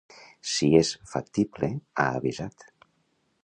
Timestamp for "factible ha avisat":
1.11-2.69